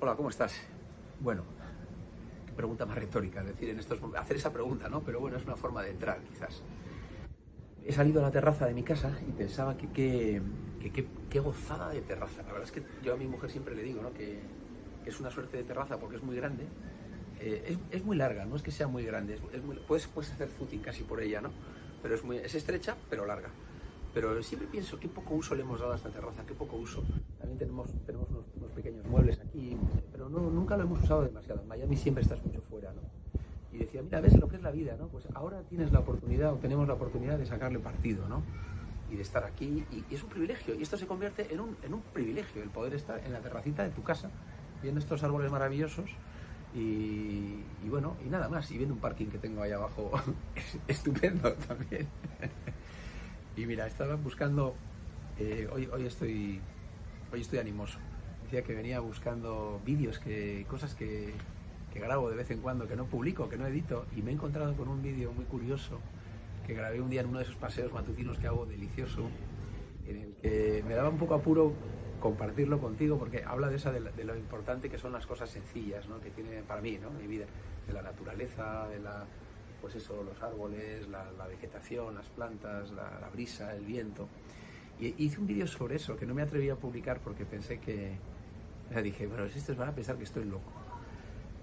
[0.00, 0.54] Hola, ¿cómo estás?
[1.20, 1.42] Bueno,
[2.46, 5.00] qué pregunta más retórica, decir, en estos hacer esa pregunta, ¿no?
[5.02, 6.62] Pero bueno, es una forma de entrar, quizás.
[7.84, 10.40] He salido a la terraza de mi casa y pensaba que
[11.30, 12.42] qué gozada de terraza.
[12.42, 14.12] La verdad es que yo a mi mujer siempre le digo, ¿no?
[14.12, 14.38] Que,
[15.02, 16.64] que es una suerte de terraza porque es muy grande.
[17.40, 20.30] Eh, es, es, muy larga, no es que sea muy grande, es, muy, puedes, puedes
[20.32, 21.50] hacer footing casi por ella, ¿no?
[22.02, 23.50] Pero es, muy, es estrecha, pero larga.
[24.12, 27.04] Pero siempre pienso qué poco uso le hemos dado a esta terraza, qué poco uso.
[27.38, 29.76] También tenemos, tenemos unos, unos pequeños muebles aquí,
[30.68, 31.62] nunca lo hemos usado demasiado.
[31.62, 33.00] En Miami siempre estás mucho fuera, ¿no?
[33.72, 35.08] Y decía, mira, ves lo que es la vida, ¿no?
[35.08, 38.42] Pues ahora tienes la oportunidad, o tenemos la oportunidad de sacarle partido, ¿no?
[39.10, 41.94] Y de estar aquí, y, es un privilegio, y esto se convierte en un, en
[41.94, 44.28] un privilegio, el poder estar en la terracita de tu casa,
[44.82, 46.10] viendo estos árboles maravillosos,
[46.74, 50.10] y, y, bueno, y nada más, y viendo un parking que tengo ahí abajo
[50.86, 52.08] estupendo también.
[53.56, 54.74] y mira, estaba buscando,
[55.38, 56.60] eh, hoy, hoy, estoy,
[57.32, 57.98] hoy estoy animoso.
[58.48, 61.34] Decía que venía buscando vídeos, que, cosas que,
[61.92, 64.34] que grabo de vez en cuando, que no publico, que no edito, y me he
[64.34, 66.00] encontrado con un vídeo muy curioso
[66.66, 69.28] que grabé un día en uno de esos paseos matutinos que hago delicioso,
[70.06, 71.74] en el que me daba un poco apuro
[72.20, 76.08] compartirlo contigo porque habla de, esa, de, de, lo importante que son las cosas sencillas
[76.08, 76.18] ¿no?
[76.18, 77.10] que tiene para mí ¿no?
[77.10, 77.44] mi vida,
[77.86, 79.26] de la naturaleza, de la,
[79.82, 84.26] pues eso, los árboles, la, la vegetación, las plantas, la, la, brisa, el viento.
[84.98, 88.16] Y hice un vídeo sobre eso que no me atreví a publicar porque pensé que,
[88.90, 90.72] ya dije, bueno, estos van a pensar que estoy loco.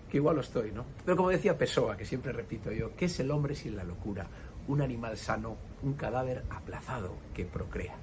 [0.10, 0.86] Que igual lo estoy, ¿no?
[1.04, 4.28] Pero como decía Pessoa, que siempre repito yo, ¿qué es el hombre sin la locura?
[4.68, 7.96] Un animal sano, un cadáver aplazado que procrea.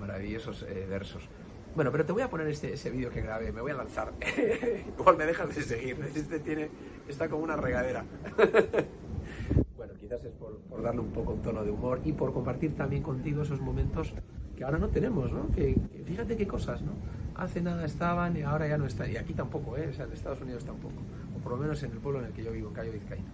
[0.00, 1.28] Maravillosos eh, versos.
[1.74, 4.12] Bueno, pero te voy a poner este, ese vídeo que grabé, me voy a lanzar.
[4.98, 6.70] Igual me dejas de seguir, este tiene,
[7.08, 8.04] está como una regadera.
[9.76, 13.02] bueno, quizás es por, darle un poco un tono de humor y por compartir también
[13.02, 14.12] contigo esos momentos
[14.54, 15.50] que ahora no tenemos, ¿no?
[15.50, 16.92] Que fíjate qué cosas, ¿no?
[17.34, 19.10] Hace nada estaban y ahora ya no están.
[19.10, 19.88] Y aquí tampoco, ¿eh?
[19.90, 20.94] O sea, en Estados Unidos tampoco.
[21.36, 23.28] O por lo menos en el pueblo en el que yo vivo, en Cayo Vizcaíno.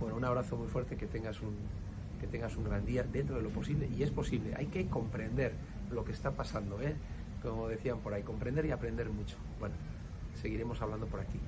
[0.00, 1.54] Bueno, un abrazo muy fuerte, que tengas un,
[2.20, 3.88] que tengas un gran día dentro de lo posible.
[3.96, 5.52] Y es posible, hay que comprender
[5.90, 6.94] lo que está pasando, ¿eh?
[7.42, 9.36] como decían por ahí, comprender y aprender mucho.
[9.60, 9.74] Bueno,
[10.40, 11.38] seguiremos hablando por aquí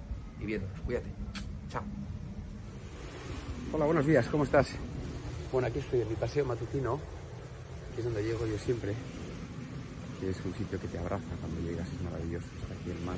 [0.40, 0.80] y viéndonos.
[0.80, 1.08] Cuídate.
[1.68, 1.82] Chao.
[3.72, 4.68] Hola, buenos días, ¿cómo estás?
[5.52, 6.98] Bueno, aquí estoy en mi paseo matutino,
[7.94, 8.94] que es donde llego yo siempre,
[10.22, 13.16] es un sitio que te abraza cuando llegas, es maravilloso, está aquí el mar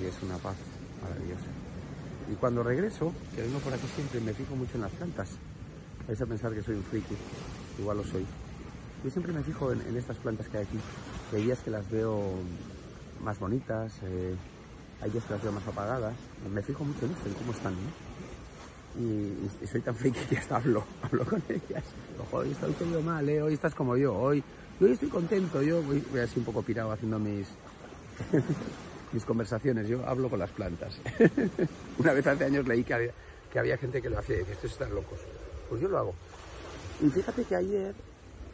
[0.00, 0.56] y una paz
[1.02, 1.46] maravillosa.
[2.30, 5.28] Y cuando regreso, que vengo por aquí siempre, me fijo mucho en las plantas.
[6.06, 7.14] Vais a pensar que soy un friki,
[7.78, 8.26] igual lo soy.
[9.04, 10.78] Yo siempre me fijo en, en estas plantas que hay aquí,
[11.32, 12.32] hay días que las veo
[13.22, 14.34] más bonitas, eh,
[15.00, 16.14] hay días que las veo más apagadas.
[16.52, 18.08] Me fijo mucho en eso, en cómo están, ¿no?
[19.00, 21.84] Y, y, soy tan friki que hasta hablo, hablo con ellas.
[22.20, 23.40] Ojo, hoy estoy todo mal, ¿eh?
[23.40, 24.42] hoy estás como yo, hoy,
[24.80, 27.46] hoy estoy contento, yo voy, voy así un poco pirado haciendo mis,
[29.12, 30.98] mis conversaciones, yo hablo con las plantas.
[31.98, 33.12] Una vez hace años leí que había,
[33.52, 35.18] que había gente que lo hacía y que estos están locos.
[35.68, 36.14] Pues yo lo hago.
[37.00, 37.94] Y fíjate que ayer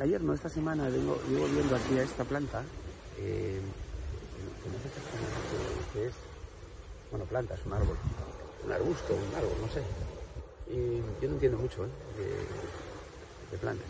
[0.01, 2.63] ayer no, esta semana vengo, llevo viendo aquí a esta planta,
[3.19, 3.61] eh,
[5.95, 6.13] es,
[7.11, 7.97] bueno, planta, es un árbol,
[8.65, 9.83] un arbusto, un árbol, no sé.
[10.71, 11.89] Y yo no entiendo mucho ¿eh?
[12.19, 13.87] de, de, plantas.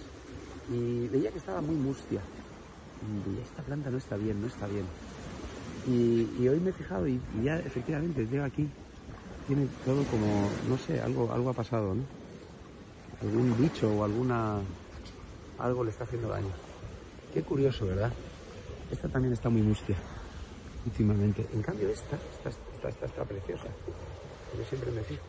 [0.71, 2.21] Y veía que estaba muy mustia.
[3.01, 4.85] Y esta planta no está bien, no está bien.
[5.87, 8.69] Y, hoy me he fijado y, ya efectivamente veo aquí,
[9.47, 12.03] tiene todo como, no sé, algo, algo ha pasado, ¿no?
[13.23, 14.61] Algún bicho o alguna
[15.59, 16.51] algo le está haciendo daño.
[17.33, 18.13] Qué curioso, ¿verdad?
[18.91, 19.97] Esta también está muy mustia
[20.87, 21.47] últimamente.
[21.53, 23.67] En cambio esta, esta, esta, esta está preciosa.
[24.57, 25.25] Yo siempre me fijo.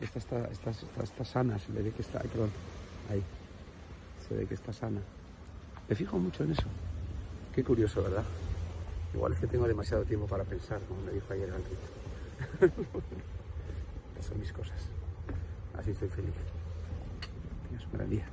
[0.00, 2.50] Esta está, está, está, está sana, se ve que está, perdón,
[3.10, 3.22] ahí.
[4.28, 5.00] Se ve que está sana.
[5.88, 6.66] Me fijo mucho en eso.
[7.54, 8.24] Qué curioso, ¿verdad?
[9.14, 11.76] Igual es que tengo demasiado tiempo para pensar, como me dijo ayer Enrique.
[14.10, 14.76] Estas son mis cosas.
[15.78, 16.34] Así estoy feliz.
[17.68, 18.24] Tienes un gran día.